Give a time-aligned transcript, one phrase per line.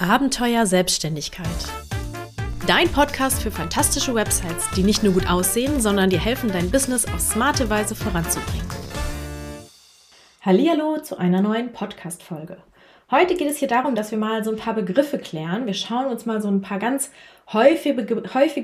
[0.00, 1.46] Abenteuer Selbstständigkeit.
[2.66, 7.04] Dein Podcast für fantastische Websites, die nicht nur gut aussehen, sondern dir helfen, dein Business
[7.04, 8.66] auf smarte Weise voranzubringen.
[10.40, 12.56] Hallihallo zu einer neuen Podcast Folge.
[13.10, 15.66] Heute geht es hier darum, dass wir mal so ein paar Begriffe klären.
[15.66, 17.10] Wir schauen uns mal so ein paar ganz
[17.52, 18.04] häufige,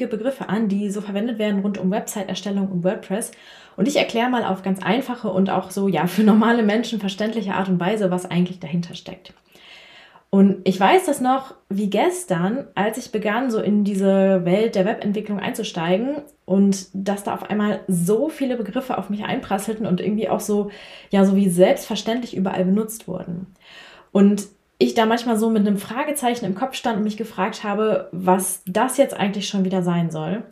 [0.06, 3.32] Begriffe an, die so verwendet werden rund um Website-Erstellung und WordPress.
[3.76, 7.52] Und ich erkläre mal auf ganz einfache und auch so, ja, für normale Menschen verständliche
[7.52, 9.34] Art und Weise, was eigentlich dahinter steckt.
[10.36, 14.84] Und ich weiß das noch wie gestern, als ich begann, so in diese Welt der
[14.84, 20.28] Webentwicklung einzusteigen und dass da auf einmal so viele Begriffe auf mich einprasselten und irgendwie
[20.28, 20.70] auch so,
[21.08, 23.46] ja, so wie selbstverständlich überall benutzt wurden.
[24.12, 28.10] Und ich da manchmal so mit einem Fragezeichen im Kopf stand und mich gefragt habe,
[28.12, 30.42] was das jetzt eigentlich schon wieder sein soll.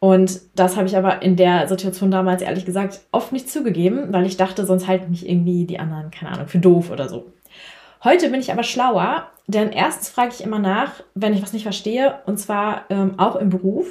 [0.00, 4.26] Und das habe ich aber in der Situation damals ehrlich gesagt oft nicht zugegeben, weil
[4.26, 7.26] ich dachte, sonst halten mich irgendwie die anderen, keine Ahnung, für doof oder so.
[8.02, 11.64] Heute bin ich aber schlauer, denn erstens frage ich immer nach, wenn ich was nicht
[11.64, 13.88] verstehe, und zwar ähm, auch im Beruf.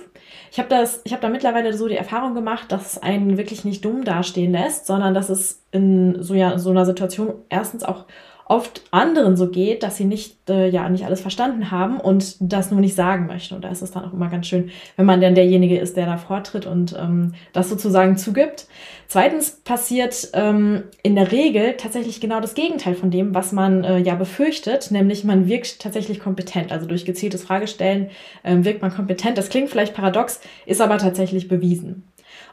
[0.52, 4.04] Ich habe habe da mittlerweile so die Erfahrung gemacht, dass es einen wirklich nicht dumm
[4.04, 8.06] dastehen lässt, sondern dass es in so, ja, so einer Situation erstens auch
[8.50, 12.72] oft anderen so geht, dass sie nicht, äh, ja, nicht alles verstanden haben und das
[12.72, 13.54] nur nicht sagen möchten.
[13.54, 16.08] Und da ist es dann auch immer ganz schön, wenn man dann derjenige ist, der
[16.08, 18.68] da vortritt und ähm, das sozusagen zugibt.
[19.08, 24.00] Zweitens passiert ähm, in der Regel tatsächlich genau das Gegenteil von dem, was man äh,
[24.00, 26.72] ja befürchtet, nämlich man wirkt tatsächlich kompetent.
[26.72, 28.10] Also durch gezieltes Fragestellen
[28.42, 29.38] äh, wirkt man kompetent.
[29.38, 32.04] Das klingt vielleicht paradox, ist aber tatsächlich bewiesen.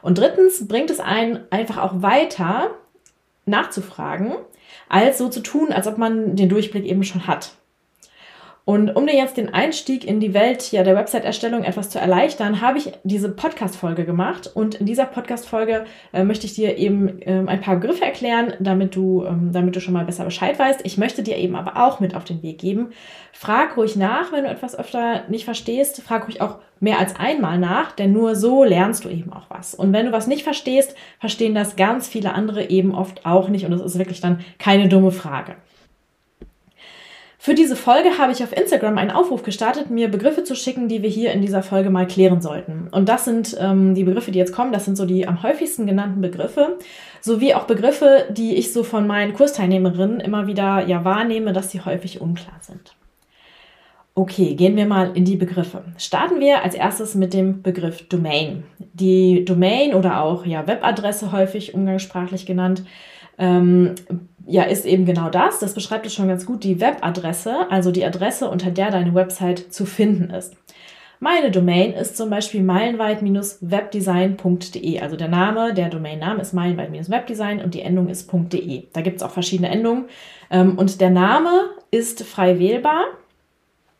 [0.03, 2.69] Und drittens bringt es einen einfach auch weiter,
[3.47, 4.33] nachzufragen,
[4.89, 7.53] als so zu tun, als ob man den Durchblick eben schon hat.
[8.67, 12.59] Und um dir jetzt den Einstieg in die Welt ja, der Website-Erstellung etwas zu erleichtern,
[12.59, 14.51] habe ich diese Podcast-Folge gemacht.
[14.53, 18.93] Und in dieser Podcast-Folge äh, möchte ich dir eben ähm, ein paar Begriffe erklären, damit
[18.97, 20.81] du, ähm, damit du schon mal besser Bescheid weißt.
[20.83, 22.89] Ich möchte dir eben aber auch mit auf den Weg geben.
[23.31, 26.01] Frag ruhig nach, wenn du etwas öfter nicht verstehst.
[26.01, 29.75] Frag ruhig auch mehr als einmal nach, denn nur so lernst du eben auch was.
[29.75, 33.65] Und wenn du was nicht verstehst, verstehen das ganz viele andere eben oft auch nicht.
[33.65, 35.55] Und es ist wirklich dann keine dumme Frage.
[37.39, 41.03] Für diese Folge habe ich auf Instagram einen Aufruf gestartet, mir Begriffe zu schicken, die
[41.03, 42.87] wir hier in dieser Folge mal klären sollten.
[42.91, 45.85] Und das sind ähm, die Begriffe, die jetzt kommen, das sind so die am häufigsten
[45.85, 46.79] genannten Begriffe,
[47.21, 51.81] sowie auch Begriffe, die ich so von meinen Kursteilnehmerinnen immer wieder ja wahrnehme, dass sie
[51.81, 52.95] häufig unklar sind.
[54.15, 55.83] Okay, gehen wir mal in die Begriffe.
[55.97, 58.63] Starten wir als erstes mit dem Begriff Domain.
[58.79, 62.83] Die Domain oder auch ja Webadresse häufig umgangssprachlich genannt
[63.37, 63.93] ähm,
[64.47, 65.59] ja, ist eben genau das.
[65.59, 69.73] Das beschreibt es schon ganz gut, die Webadresse, also die Adresse, unter der deine Website
[69.73, 70.55] zu finden ist.
[71.19, 74.99] Meine Domain ist zum Beispiel meilenweit-webdesign.de.
[74.99, 78.83] Also der Name, der Domainname ist meilenweit-webdesign und die Endung ist .de.
[78.93, 80.05] Da gibt es auch verschiedene Endungen.
[80.51, 83.05] Ähm, und der Name ist frei wählbar.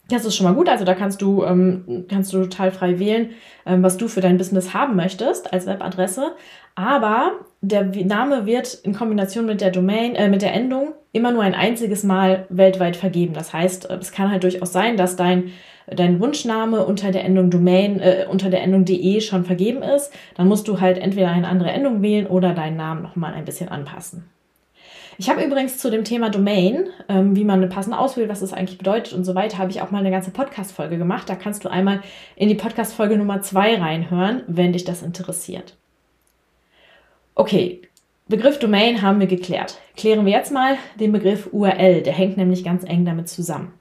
[0.10, 0.70] Das ist schon mal gut.
[0.70, 3.32] Also da kannst du, ähm, kannst du total frei wählen,
[3.66, 6.36] ähm, was du für dein Business haben möchtest als Webadresse.
[6.78, 11.42] Aber der Name wird in Kombination mit der Domain, äh, mit der Endung immer nur
[11.42, 13.34] ein einziges Mal weltweit vergeben.
[13.34, 15.52] Das heißt, äh, es kann halt durchaus sein, dass dein
[15.88, 20.48] dein Wunschname unter der Endung Domain, äh, unter der Endung de schon vergeben ist, dann
[20.48, 24.26] musst du halt entweder eine andere Endung wählen oder deinen Namen nochmal ein bisschen anpassen.
[25.18, 28.54] Ich habe übrigens zu dem Thema Domain, ähm, wie man eine passende auswählt, was das
[28.54, 31.28] eigentlich bedeutet und so weiter, habe ich auch mal eine ganze Podcast-Folge gemacht.
[31.28, 32.02] Da kannst du einmal
[32.36, 35.76] in die Podcast-Folge Nummer zwei reinhören, wenn dich das interessiert.
[37.40, 37.84] Okay,
[38.28, 39.78] Begriff Domain haben wir geklärt.
[39.96, 42.02] Klären wir jetzt mal den Begriff URL.
[42.02, 43.74] Der hängt nämlich ganz eng damit zusammen.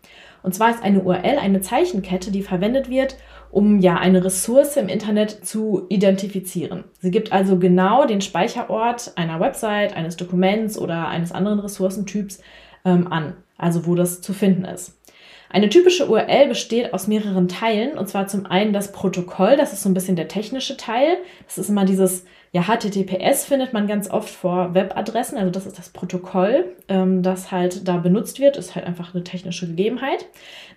[0.42, 3.16] Und zwar ist eine URL eine Zeichenkette, die verwendet wird,
[3.50, 6.84] um ja eine Ressource im Internet zu identifizieren.
[7.00, 12.42] Sie gibt also genau den Speicherort einer Website, eines Dokuments oder eines anderen Ressourcentyps
[12.84, 15.00] ähm, an, also wo das zu finden ist.
[15.48, 19.82] Eine typische URL besteht aus mehreren Teilen, und zwar zum einen das Protokoll, das ist
[19.82, 21.16] so ein bisschen der technische Teil.
[21.46, 25.76] Das ist immer dieses ja, HTTPS findet man ganz oft vor Webadressen, also das ist
[25.76, 30.24] das Protokoll, ähm, das halt da benutzt wird, ist halt einfach eine technische Gegebenheit.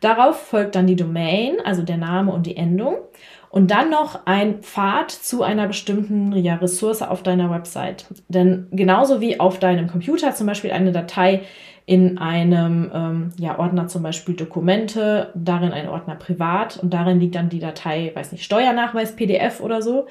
[0.01, 2.97] Darauf folgt dann die Domain, also der Name und die Endung.
[3.49, 8.07] Und dann noch ein Pfad zu einer bestimmten ja, Ressource auf deiner Website.
[8.27, 11.43] Denn genauso wie auf deinem Computer zum Beispiel eine Datei
[11.85, 17.35] in einem ähm, ja, Ordner zum Beispiel Dokumente, darin ein Ordner Privat und darin liegt
[17.35, 20.07] dann die Datei, weiß nicht, Steuernachweis, PDF oder so.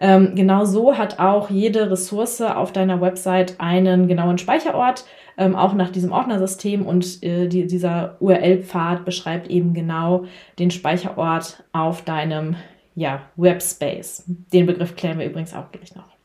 [0.00, 5.04] Ähm, genau so hat auch jede Ressource auf deiner Website einen genauen Speicherort,
[5.38, 10.24] ähm, auch nach diesem Ordnersystem und äh, die, dieser URL-Pfad beschreibt eben genau
[10.58, 12.56] den Speicherort auf deinem
[12.94, 14.24] ja, Webspace.
[14.26, 16.16] Den Begriff klären wir übrigens auch gleich noch.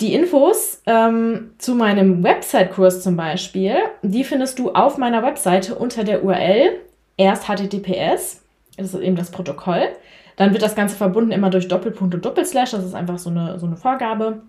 [0.00, 6.02] Die Infos ähm, zu meinem Website-Kurs zum Beispiel, die findest du auf meiner Webseite unter
[6.02, 6.80] der URL
[7.16, 8.42] erst HTTPS,
[8.76, 9.90] das ist eben das Protokoll.
[10.36, 13.58] Dann wird das Ganze verbunden immer durch Doppelpunkt und Doppelslash, das ist einfach so eine,
[13.58, 14.42] so eine Vorgabe.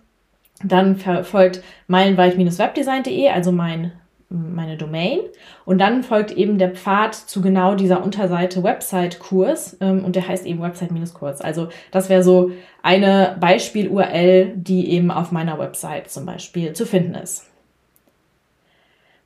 [0.64, 3.92] Dann folgt meilenweit-webdesign.de, also mein
[4.34, 5.20] meine Domain.
[5.64, 10.46] Und dann folgt eben der Pfad zu genau dieser Unterseite Website-Kurs ähm, und der heißt
[10.46, 11.42] eben Website-Kurs.
[11.42, 12.52] Also das wäre so
[12.82, 17.53] eine Beispiel-URL, die eben auf meiner Website zum Beispiel zu finden ist.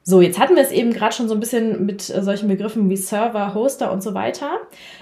[0.09, 2.89] So, jetzt hatten wir es eben gerade schon so ein bisschen mit äh, solchen Begriffen
[2.89, 4.51] wie Server, Hoster und so weiter.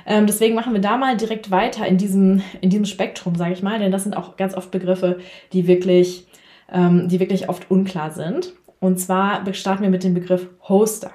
[0.08, 3.62] Ähm, deswegen machen wir da mal direkt weiter in diesem, in diesem Spektrum, sage ich
[3.62, 5.20] mal, denn das sind auch ganz oft Begriffe,
[5.54, 6.26] die wirklich,
[6.74, 8.54] ähm, die wirklich oft unklar sind.
[8.80, 11.12] Und zwar starten wir mit dem Begriff Hoster.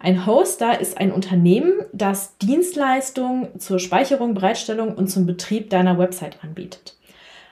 [0.00, 6.44] Ein Hoster ist ein Unternehmen, das Dienstleistungen zur Speicherung, Bereitstellung und zum Betrieb deiner Website
[6.44, 6.98] anbietet.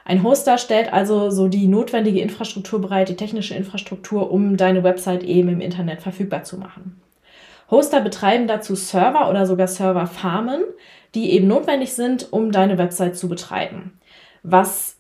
[0.05, 5.23] Ein Hoster stellt also so die notwendige Infrastruktur bereit, die technische Infrastruktur, um deine Website
[5.23, 7.01] eben im Internet verfügbar zu machen.
[7.71, 10.63] Hoster betreiben dazu Server oder sogar Serverfarmen,
[11.15, 13.99] die eben notwendig sind, um deine Website zu betreiben.
[14.43, 14.97] Was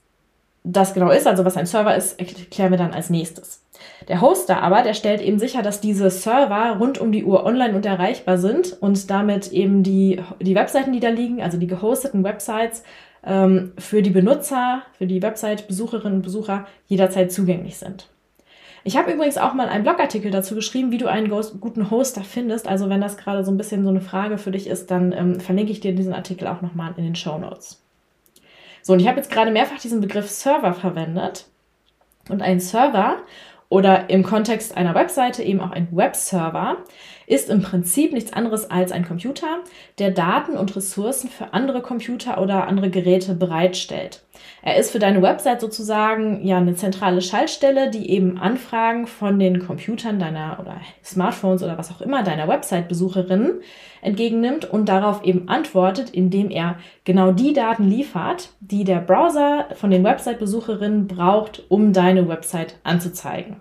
[0.64, 3.62] das genau ist, also was ein Server ist, erklären wir dann als nächstes.
[4.08, 7.74] Der Hoster aber, der stellt eben sicher, dass diese Server rund um die Uhr online
[7.74, 12.22] und erreichbar sind und damit eben die, die Webseiten, die da liegen, also die gehosteten
[12.22, 12.84] Websites,
[13.24, 18.08] ähm, für die Benutzer, für die Website-Besucherinnen und Besucher jederzeit zugänglich sind.
[18.84, 22.66] Ich habe übrigens auch mal einen Blogartikel dazu geschrieben, wie du einen guten Hoster findest.
[22.66, 25.40] Also wenn das gerade so ein bisschen so eine Frage für dich ist, dann ähm,
[25.40, 27.80] verlinke ich dir diesen Artikel auch nochmal in den Show Notes.
[28.82, 31.46] So, und ich habe jetzt gerade mehrfach diesen Begriff Server verwendet.
[32.28, 33.18] Und ein Server
[33.72, 36.76] oder im Kontext einer Webseite eben auch ein Webserver,
[37.26, 39.60] ist im Prinzip nichts anderes als ein Computer,
[39.98, 44.24] der Daten und Ressourcen für andere Computer oder andere Geräte bereitstellt.
[44.62, 49.58] Er ist für deine Website sozusagen ja eine zentrale Schaltstelle, die eben Anfragen von den
[49.58, 53.60] Computern deiner oder Smartphones oder was auch immer deiner Website-Besucherinnen
[54.02, 59.90] entgegennimmt und darauf eben antwortet, indem er genau die Daten liefert, die der Browser von
[59.90, 63.56] den Website-Besucherinnen braucht, um deine Website anzuzeigen.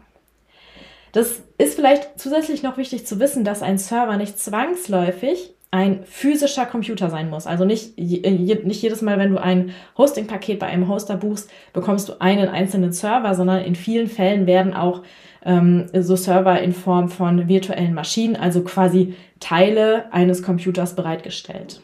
[1.13, 6.65] Das ist vielleicht zusätzlich noch wichtig zu wissen, dass ein Server nicht zwangsläufig ein physischer
[6.65, 7.47] Computer sein muss.
[7.47, 12.19] Also nicht, nicht jedes Mal, wenn du ein Hosting-Paket bei einem Hoster buchst, bekommst du
[12.19, 15.01] einen einzelnen Server, sondern in vielen Fällen werden auch
[15.45, 21.81] ähm, so Server in Form von virtuellen Maschinen, also quasi Teile eines Computers bereitgestellt.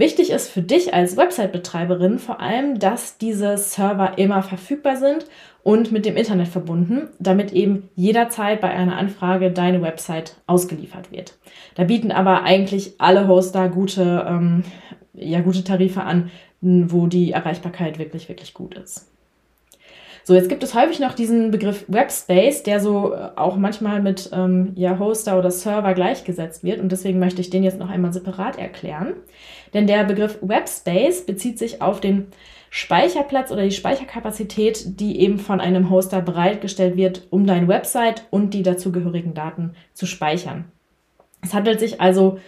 [0.00, 5.26] Wichtig ist für dich als Website-Betreiberin vor allem, dass diese Server immer verfügbar sind
[5.62, 11.36] und mit dem Internet verbunden, damit eben jederzeit bei einer Anfrage deine Website ausgeliefert wird.
[11.74, 14.64] Da bieten aber eigentlich alle Hoster gute, ähm,
[15.12, 16.30] ja, gute Tarife an,
[16.62, 19.09] wo die Erreichbarkeit wirklich, wirklich gut ist.
[20.24, 24.30] So, jetzt gibt es häufig noch diesen Begriff Webspace, der so äh, auch manchmal mit
[24.32, 26.80] ähm, ja, Hoster oder Server gleichgesetzt wird.
[26.80, 29.14] Und deswegen möchte ich den jetzt noch einmal separat erklären.
[29.72, 32.26] Denn der Begriff Webspace bezieht sich auf den
[32.70, 38.54] Speicherplatz oder die Speicherkapazität, die eben von einem Hoster bereitgestellt wird, um deine Website und
[38.54, 40.66] die dazugehörigen Daten zu speichern.
[41.42, 42.38] Es handelt sich also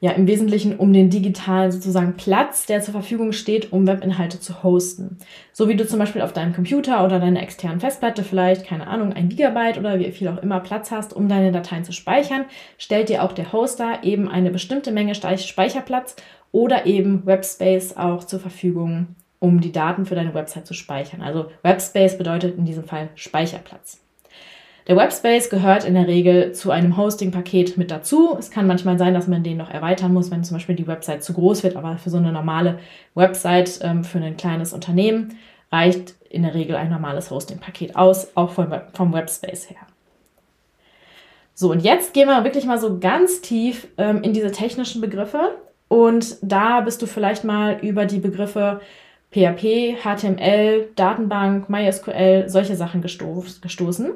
[0.00, 4.62] ja im Wesentlichen um den digitalen sozusagen Platz, der zur Verfügung steht, um Webinhalte zu
[4.62, 5.18] hosten.
[5.52, 9.12] So wie du zum Beispiel auf deinem Computer oder deiner externen Festplatte vielleicht, keine Ahnung,
[9.12, 12.46] ein Gigabyte oder wie viel auch immer Platz hast, um deine Dateien zu speichern,
[12.78, 16.16] stellt dir auch der Hoster eben eine bestimmte Menge Speicherplatz
[16.50, 19.08] oder eben Webspace auch zur Verfügung,
[19.38, 21.20] um die Daten für deine Website zu speichern.
[21.20, 24.00] Also Webspace bedeutet in diesem Fall Speicherplatz.
[24.90, 28.36] Der Webspace gehört in der Regel zu einem Hosting-Paket mit dazu.
[28.36, 31.22] Es kann manchmal sein, dass man den noch erweitern muss, wenn zum Beispiel die Website
[31.22, 32.80] zu groß wird, aber für so eine normale
[33.14, 35.38] Website ähm, für ein kleines Unternehmen
[35.70, 39.78] reicht in der Regel ein normales Hosting-Paket aus, auch vom, vom Webspace her.
[41.54, 45.54] So, und jetzt gehen wir wirklich mal so ganz tief ähm, in diese technischen Begriffe.
[45.86, 48.80] Und da bist du vielleicht mal über die Begriffe
[49.32, 54.10] PHP, HTML, Datenbank, MySQL, solche Sachen gestoßen.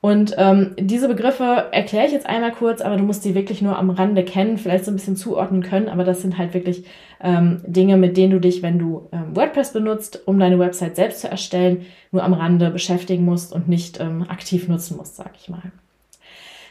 [0.00, 3.76] Und ähm, diese Begriffe erkläre ich jetzt einmal kurz, aber du musst sie wirklich nur
[3.76, 6.84] am Rande kennen, vielleicht so ein bisschen zuordnen können, aber das sind halt wirklich
[7.20, 11.20] ähm, Dinge, mit denen du dich, wenn du ähm, WordPress benutzt, um deine Website selbst
[11.20, 15.48] zu erstellen, nur am Rande beschäftigen musst und nicht ähm, aktiv nutzen musst, sag ich
[15.48, 15.72] mal.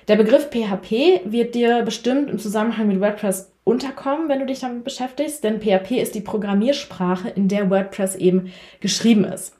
[0.07, 4.85] Der Begriff PHP wird dir bestimmt im Zusammenhang mit WordPress unterkommen, wenn du dich damit
[4.85, 9.53] beschäftigst, denn PHP ist die Programmiersprache, in der WordPress eben geschrieben ist.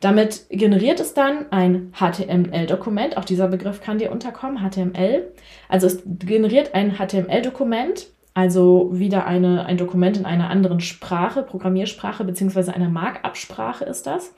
[0.00, 3.18] Damit generiert es dann ein HTML-Dokument.
[3.18, 5.30] Auch dieser Begriff kann dir unterkommen, HTML.
[5.68, 12.24] Also es generiert ein HTML-Dokument, also wieder eine, ein Dokument in einer anderen Sprache, Programmiersprache
[12.24, 14.32] beziehungsweise einer Markup-Sprache ist das.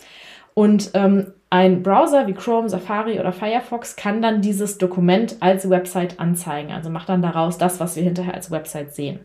[0.54, 6.18] Und ähm, ein Browser wie Chrome, Safari oder Firefox kann dann dieses Dokument als Website
[6.18, 9.20] anzeigen, also macht dann daraus das, was wir hinterher als Website sehen.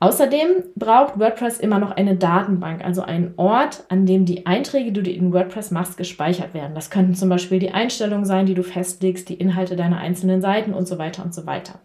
[0.00, 5.02] Außerdem braucht WordPress immer noch eine Datenbank, also einen Ort, an dem die Einträge, die
[5.02, 6.74] du in WordPress machst, gespeichert werden.
[6.74, 10.74] Das könnten zum Beispiel die Einstellungen sein, die du festlegst, die Inhalte deiner einzelnen Seiten
[10.74, 11.80] und so weiter und so weiter.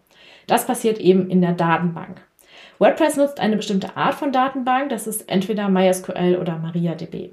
[0.46, 2.20] Das passiert eben in der Datenbank.
[2.78, 7.32] WordPress nutzt eine bestimmte Art von Datenbank, das ist entweder MySQL oder MariaDB.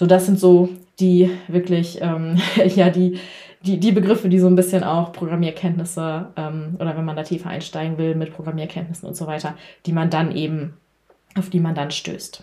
[0.00, 2.38] So, das sind so die wirklich, ähm,
[2.74, 3.20] ja, die,
[3.60, 7.50] die, die Begriffe, die so ein bisschen auch Programmierkenntnisse ähm, oder wenn man da tiefer
[7.50, 10.72] einsteigen will mit Programmierkenntnissen und so weiter, die man dann eben,
[11.36, 12.42] auf die man dann stößt.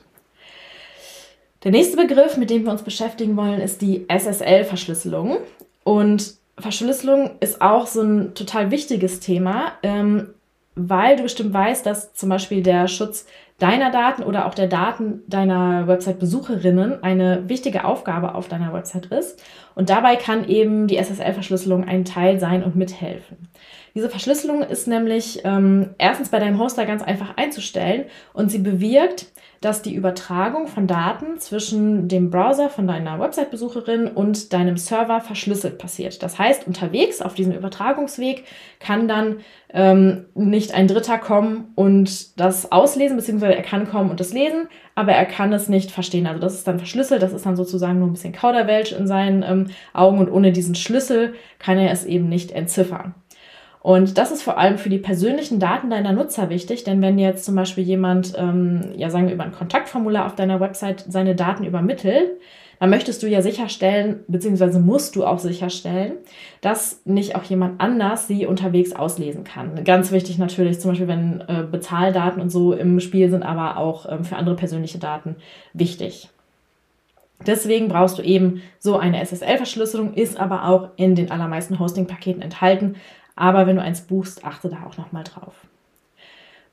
[1.64, 5.40] Der nächste Begriff, mit dem wir uns beschäftigen wollen, ist die SSL-Verschlüsselung.
[5.84, 10.28] Und Verschlüsselung ist auch so ein total wichtiges Thema, ähm,
[10.76, 13.26] weil du bestimmt weißt, dass zum Beispiel der Schutz
[13.60, 19.42] deiner Daten oder auch der Daten deiner Website-Besucherinnen eine wichtige Aufgabe auf deiner Website ist.
[19.74, 23.50] Und dabei kann eben die SSL-Verschlüsselung ein Teil sein und mithelfen.
[23.96, 29.26] Diese Verschlüsselung ist nämlich ähm, erstens bei deinem Hoster ganz einfach einzustellen und sie bewirkt,
[29.62, 35.78] dass die Übertragung von Daten zwischen dem Browser von deiner Website-Besucherin und deinem Server verschlüsselt
[35.78, 36.22] passiert.
[36.24, 38.44] Das heißt, unterwegs auf diesem Übertragungsweg
[38.80, 39.38] kann dann
[39.74, 44.68] ähm, nicht ein Dritter kommen und das auslesen, beziehungsweise er kann kommen und das lesen,
[44.96, 46.28] aber er kann es nicht verstehen.
[46.28, 49.44] Also das ist dann verschlüsselt, das ist dann sozusagen nur ein bisschen Kauderwelsch in seinen
[49.44, 53.14] ähm, Augen und ohne diesen Schlüssel kann er es eben nicht entziffern.
[53.88, 57.46] Und das ist vor allem für die persönlichen Daten deiner Nutzer wichtig, denn wenn jetzt
[57.46, 61.64] zum Beispiel jemand, ähm, ja sagen wir über ein Kontaktformular auf deiner Website seine Daten
[61.64, 62.32] übermittelt,
[62.82, 66.16] dann möchtest du ja sicherstellen, beziehungsweise musst du auch sicherstellen,
[66.60, 69.86] dass nicht auch jemand anders sie unterwegs auslesen kann.
[69.86, 74.06] Ganz wichtig natürlich, zum Beispiel, wenn äh, Bezahldaten und so im Spiel sind, aber auch
[74.12, 75.38] ähm, für andere persönliche Daten
[75.72, 76.28] wichtig.
[77.46, 82.96] Deswegen brauchst du eben so eine SSL-Verschlüsselung, ist aber auch in den allermeisten Hosting-Paketen enthalten.
[83.38, 85.54] Aber wenn du eins buchst, achte da auch nochmal drauf.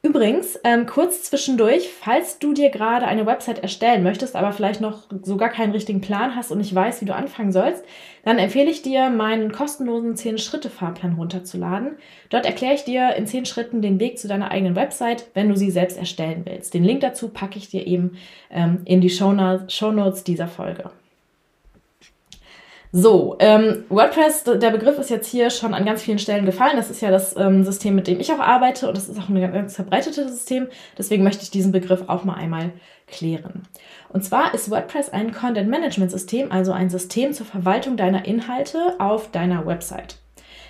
[0.04, 5.04] Übrigens, ähm, kurz zwischendurch, falls du dir gerade eine Website erstellen möchtest, aber vielleicht noch
[5.23, 7.83] so gar keinen richtigen Plan hast und nicht weißt, wie du anfangen sollst,
[8.23, 11.92] dann empfehle ich dir, meinen kostenlosen 10-Schritte-Fahrplan runterzuladen.
[12.28, 15.56] Dort erkläre ich dir in 10 Schritten den Weg zu deiner eigenen Website, wenn du
[15.56, 16.75] sie selbst erstellen willst.
[16.75, 18.18] Den Link dazu packe ich dir eben
[18.50, 20.90] ähm, in die Show Notes dieser Folge.
[22.96, 26.76] So, ähm, WordPress, der Begriff ist jetzt hier schon an ganz vielen Stellen gefallen.
[26.76, 29.28] Das ist ja das ähm, System, mit dem ich auch arbeite und das ist auch
[29.28, 30.68] ein ganz verbreitetes System.
[30.96, 32.70] Deswegen möchte ich diesen Begriff auch mal einmal
[33.08, 33.64] klären.
[34.10, 38.94] Und zwar ist WordPress ein Content Management System, also ein System zur Verwaltung deiner Inhalte
[39.00, 40.18] auf deiner Website.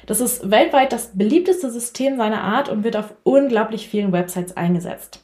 [0.06, 5.23] Das ist weltweit das beliebteste System seiner Art und wird auf unglaublich vielen Websites eingesetzt.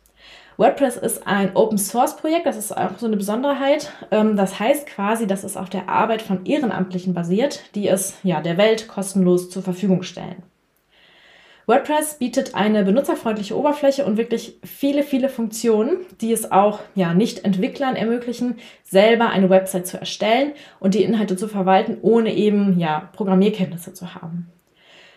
[0.61, 3.91] WordPress ist ein Open Source Projekt, das ist auch so eine Besonderheit.
[4.11, 8.43] Ähm, das heißt quasi, dass es auf der Arbeit von Ehrenamtlichen basiert, die es ja
[8.43, 10.43] der Welt kostenlos zur Verfügung stellen.
[11.65, 17.97] WordPress bietet eine benutzerfreundliche Oberfläche und wirklich viele, viele Funktionen, die es auch ja, Nicht-Entwicklern
[17.97, 23.95] ermöglichen, selber eine Website zu erstellen und die Inhalte zu verwalten, ohne eben ja, Programmierkenntnisse
[23.95, 24.53] zu haben.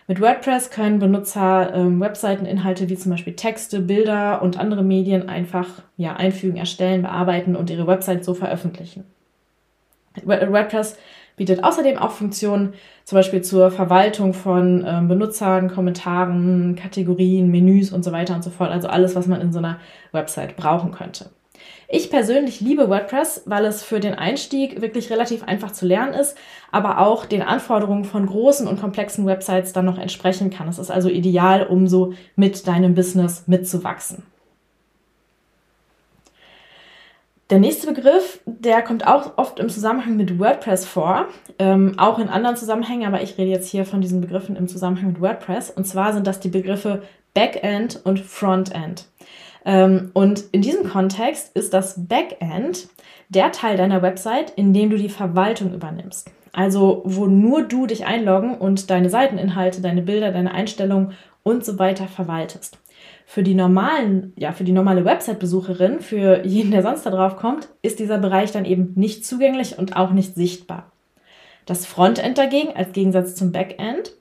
[0.06, 5.82] Mit WordPress können Benutzer ähm, Webseiteninhalte wie zum Beispiel Texte, Bilder und andere Medien einfach
[5.96, 9.04] ja, einfügen, erstellen, bearbeiten und ihre Website so veröffentlichen.
[10.24, 10.98] WordPress
[11.36, 18.04] bietet außerdem auch Funktionen, zum Beispiel zur Verwaltung von ähm, Benutzern, Kommentaren, Kategorien, Menüs und
[18.04, 18.70] so weiter und so fort.
[18.70, 19.78] Also alles, was man in so einer
[20.12, 21.30] Website brauchen könnte.
[21.96, 26.36] Ich persönlich liebe WordPress, weil es für den Einstieg wirklich relativ einfach zu lernen ist,
[26.72, 30.66] aber auch den Anforderungen von großen und komplexen Websites dann noch entsprechen kann.
[30.66, 34.24] Es ist also ideal, um so mit deinem Business mitzuwachsen.
[37.50, 41.28] Der nächste Begriff, der kommt auch oft im Zusammenhang mit WordPress vor,
[41.60, 45.12] ähm, auch in anderen Zusammenhängen, aber ich rede jetzt hier von diesen Begriffen im Zusammenhang
[45.12, 45.70] mit WordPress.
[45.70, 49.06] Und zwar sind das die Begriffe Backend und Frontend.
[49.64, 52.88] Ähm, und in diesem Kontext ist das Backend
[53.28, 56.30] der Teil deiner Website, in dem du die Verwaltung übernimmst.
[56.52, 61.78] Also wo nur du dich einloggen und deine Seiteninhalte, deine Bilder, deine Einstellungen und so
[61.78, 62.78] weiter verwaltest.
[63.26, 67.68] Für die normalen, ja, für die normale Website-Besucherin, für jeden, der sonst da drauf kommt,
[67.82, 70.92] ist dieser Bereich dann eben nicht zugänglich und auch nicht sichtbar.
[71.66, 74.12] Das Frontend dagegen, als Gegensatz zum Backend,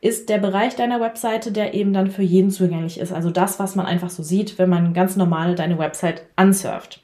[0.00, 3.12] ist der Bereich deiner Webseite, der eben dann für jeden zugänglich ist.
[3.12, 7.02] Also das, was man einfach so sieht, wenn man ganz normal deine Website ansurft.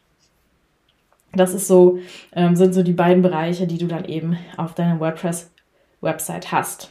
[1.33, 1.99] Das ist so,
[2.35, 6.91] ähm, sind so die beiden Bereiche, die du dann eben auf deiner WordPress-Website hast.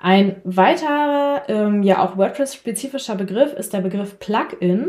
[0.00, 4.88] Ein weiterer, ähm, ja auch WordPress-spezifischer Begriff ist der Begriff Plugin.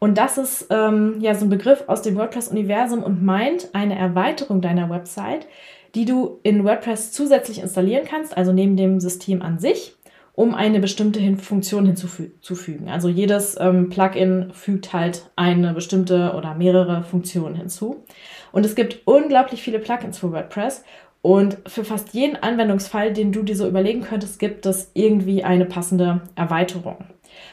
[0.00, 4.60] Und das ist ähm, ja so ein Begriff aus dem WordPress-Universum und meint eine Erweiterung
[4.60, 5.46] deiner Website,
[5.94, 9.94] die du in WordPress zusätzlich installieren kannst, also neben dem System an sich,
[10.34, 12.88] um eine bestimmte Funktion hinzuzufügen.
[12.88, 18.04] Also jedes ähm, Plugin fügt halt eine bestimmte oder mehrere Funktionen hinzu.
[18.50, 20.84] Und es gibt unglaublich viele Plugins für WordPress.
[21.22, 25.64] Und für fast jeden Anwendungsfall, den du dir so überlegen könntest, gibt es irgendwie eine
[25.64, 26.98] passende Erweiterung.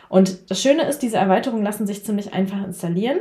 [0.09, 3.19] Und das Schöne ist, diese Erweiterungen lassen sich ziemlich einfach installieren.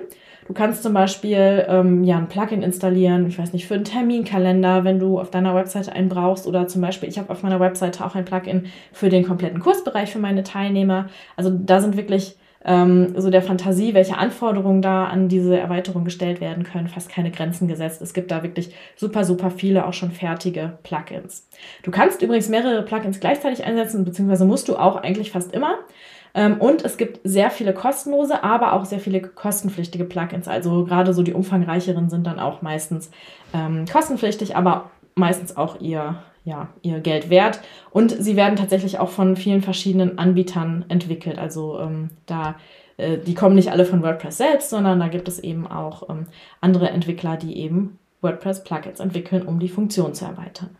[0.51, 4.83] Du kannst zum Beispiel ähm, ja, ein Plugin installieren, ich weiß nicht, für einen Terminkalender,
[4.83, 6.45] wenn du auf deiner Webseite einen brauchst.
[6.45, 10.11] Oder zum Beispiel, ich habe auf meiner Webseite auch ein Plugin für den kompletten Kursbereich
[10.11, 11.09] für meine Teilnehmer.
[11.37, 16.41] Also da sind wirklich ähm, so der Fantasie, welche Anforderungen da an diese Erweiterung gestellt
[16.41, 18.03] werden können, fast keine Grenzen gesetzt.
[18.03, 21.47] Es gibt da wirklich super, super viele auch schon fertige Plugins.
[21.85, 25.79] Du kannst übrigens mehrere Plugins gleichzeitig einsetzen, beziehungsweise musst du auch eigentlich fast immer.
[26.35, 30.49] Ähm, und es gibt sehr viele kostenlose, aber auch sehr viele kostenpflichtige Plugins.
[30.49, 33.11] Also gerade so die umfangreicheren sind dann auch meistens
[33.55, 37.61] ähm, kostenpflichtig, aber meistens auch ihr, ja, ihr Geld wert.
[37.91, 41.39] Und sie werden tatsächlich auch von vielen verschiedenen Anbietern entwickelt.
[41.39, 42.57] Also ähm, da
[43.01, 46.27] äh, die kommen nicht alle von WordPress selbst, sondern da gibt es eben auch ähm,
[46.61, 50.77] andere Entwickler, die eben WordPress-Plugins entwickeln, um die Funktion zu erweitern.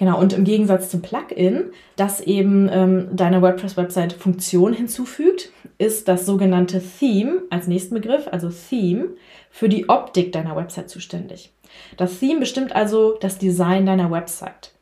[0.00, 6.24] Genau, und im Gegensatz zum Plugin, das eben ähm, deiner WordPress-Website Funktion hinzufügt, ist das
[6.24, 9.08] sogenannte Theme als nächsten Begriff, also Theme,
[9.50, 11.52] für die Optik deiner Website zuständig.
[11.98, 14.72] Das Theme bestimmt also das Design deiner Website.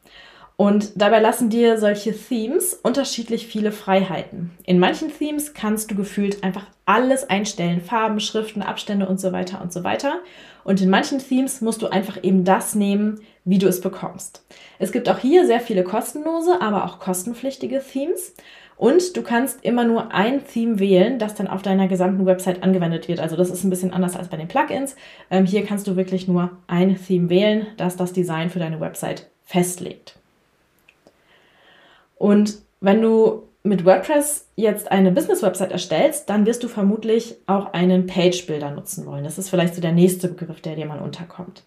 [0.55, 4.51] Und dabei lassen dir solche Themes unterschiedlich viele Freiheiten.
[4.65, 9.63] In manchen Themes kannst du gefühlt einfach alles einstellen, Farben, Schriften, Abstände und so weiter
[9.63, 10.21] und so weiter.
[10.65, 14.45] Und in manchen Themes musst du einfach eben das nehmen, wie du es bekommst.
[14.79, 18.35] Es gibt auch hier sehr viele kostenlose, aber auch kostenpflichtige Themes.
[18.77, 23.09] Und du kannst immer nur ein Theme wählen, das dann auf deiner gesamten Website angewendet
[23.09, 23.21] wird.
[23.21, 24.97] Also das ist ein bisschen anders als bei den Plugins.
[25.31, 29.31] Ähm, hier kannst du wirklich nur ein Theme wählen, das das Design für deine Website
[29.45, 30.17] festlegt.
[32.17, 38.07] Und wenn du mit WordPress jetzt eine Business-Website erstellst, dann wirst du vermutlich auch einen
[38.07, 39.25] Page-Builder nutzen wollen.
[39.25, 41.65] Das ist vielleicht so der nächste Begriff, der dir mal unterkommt.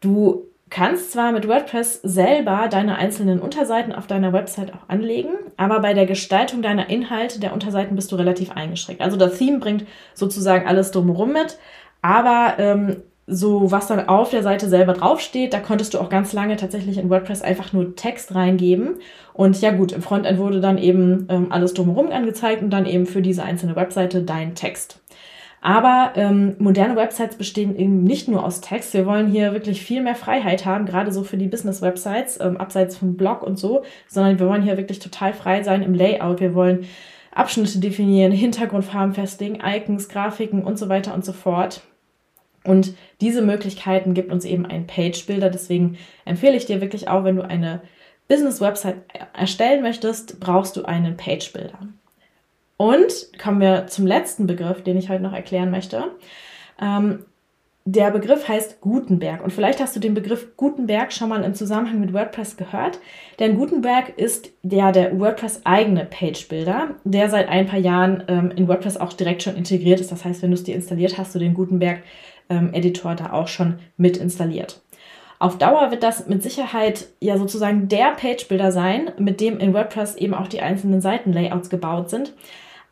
[0.00, 5.80] Du kannst zwar mit WordPress selber deine einzelnen Unterseiten auf deiner Website auch anlegen, aber
[5.80, 9.02] bei der Gestaltung deiner Inhalte der Unterseiten bist du relativ eingeschränkt.
[9.02, 11.58] Also das Theme bringt sozusagen alles drumherum mit,
[12.02, 16.32] aber ähm, so was dann auf der Seite selber draufsteht, da konntest du auch ganz
[16.32, 18.96] lange tatsächlich in WordPress einfach nur Text reingeben.
[19.32, 23.06] Und ja gut, im Frontend wurde dann eben ähm, alles drumherum angezeigt und dann eben
[23.06, 24.99] für diese einzelne Webseite dein Text.
[25.62, 28.94] Aber ähm, moderne Websites bestehen eben nicht nur aus Text.
[28.94, 32.96] Wir wollen hier wirklich viel mehr Freiheit haben, gerade so für die Business-Websites, ähm, abseits
[32.96, 36.40] vom Blog und so, sondern wir wollen hier wirklich total frei sein im Layout.
[36.40, 36.86] Wir wollen
[37.32, 41.82] Abschnitte definieren, Hintergrundfarben festlegen, Icons, Grafiken und so weiter und so fort.
[42.64, 45.50] Und diese Möglichkeiten gibt uns eben ein Page-Builder.
[45.50, 47.82] Deswegen empfehle ich dir wirklich auch, wenn du eine
[48.28, 48.96] Business-Website
[49.36, 51.78] erstellen möchtest, brauchst du einen Page-Builder.
[52.80, 56.12] Und kommen wir zum letzten Begriff, den ich heute noch erklären möchte.
[56.80, 57.26] Ähm,
[57.84, 59.44] der Begriff heißt Gutenberg.
[59.44, 62.98] Und vielleicht hast du den Begriff Gutenberg schon mal im Zusammenhang mit WordPress gehört.
[63.38, 68.50] Denn Gutenberg ist der, der WordPress eigene Page Builder, der seit ein paar Jahren ähm,
[68.56, 70.10] in WordPress auch direkt schon integriert ist.
[70.10, 71.98] Das heißt, wenn du es dir installiert hast, du den Gutenberg
[72.48, 74.80] ähm, Editor da auch schon mit installiert.
[75.38, 79.74] Auf Dauer wird das mit Sicherheit ja sozusagen der Page Builder sein, mit dem in
[79.74, 82.32] WordPress eben auch die einzelnen Seitenlayouts gebaut sind.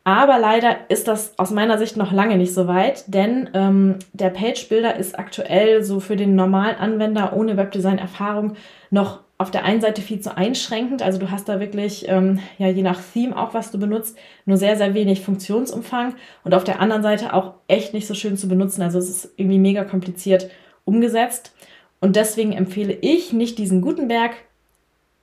[0.09, 4.31] Aber leider ist das aus meiner Sicht noch lange nicht so weit, denn ähm, der
[4.31, 8.55] Page Builder ist aktuell so für den normalen Anwender ohne Webdesign-Erfahrung
[8.89, 11.03] noch auf der einen Seite viel zu einschränkend.
[11.03, 14.57] Also du hast da wirklich, ähm, ja, je nach Theme auch, was du benutzt, nur
[14.57, 18.47] sehr, sehr wenig Funktionsumfang und auf der anderen Seite auch echt nicht so schön zu
[18.47, 18.81] benutzen.
[18.81, 20.49] Also es ist irgendwie mega kompliziert
[20.85, 21.53] umgesetzt.
[22.01, 24.31] Und deswegen empfehle ich nicht diesen Gutenberg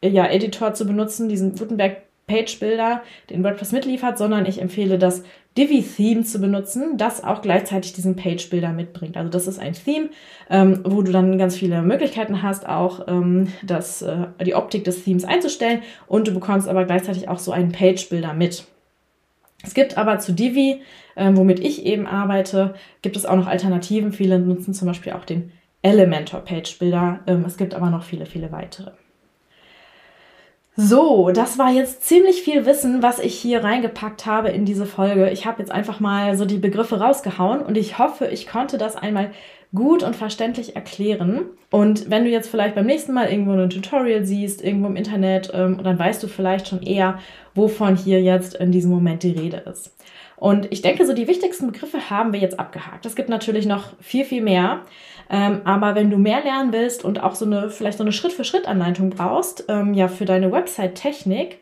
[0.01, 5.23] ja, Editor zu benutzen, diesen Gutenberg Page Builder, den WordPress mitliefert, sondern ich empfehle das
[5.57, 9.17] Divi Theme zu benutzen, das auch gleichzeitig diesen Page Builder mitbringt.
[9.17, 10.11] Also das ist ein Theme,
[10.51, 15.05] ähm, wo du dann ganz viele Möglichkeiten hast, auch ähm, das, äh, die Optik des
[15.05, 18.67] Themes einzustellen und du bekommst aber gleichzeitig auch so einen Page Builder mit.
[19.62, 20.83] Es gibt aber zu Divi,
[21.15, 24.12] äh, womit ich eben arbeite, gibt es auch noch Alternativen.
[24.12, 27.21] Viele nutzen zum Beispiel auch den Elementor Page Builder.
[27.27, 28.93] Ähm, es gibt aber noch viele, viele weitere.
[30.79, 35.31] So, das war jetzt ziemlich viel Wissen, was ich hier reingepackt habe in diese Folge.
[35.31, 38.95] Ich habe jetzt einfach mal so die Begriffe rausgehauen und ich hoffe, ich konnte das
[38.95, 39.31] einmal
[39.75, 41.47] gut und verständlich erklären.
[41.71, 45.51] Und wenn du jetzt vielleicht beim nächsten Mal irgendwo ein Tutorial siehst, irgendwo im Internet,
[45.55, 47.21] ähm, dann weißt du vielleicht schon eher,
[47.55, 49.97] wovon hier jetzt in diesem Moment die Rede ist.
[50.37, 53.07] Und ich denke, so die wichtigsten Begriffe haben wir jetzt abgehakt.
[53.07, 54.83] Es gibt natürlich noch viel, viel mehr.
[55.31, 59.11] Ähm, aber wenn du mehr lernen willst und auch so eine, vielleicht so eine Schritt-für-Schritt-Anleitung
[59.11, 61.59] brauchst, ähm, ja, für deine Website-Technik,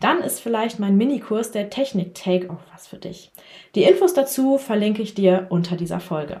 [0.00, 3.30] dann ist vielleicht mein Minikurs der Technik-Take auch was für dich.
[3.74, 6.40] Die Infos dazu verlinke ich dir unter dieser Folge.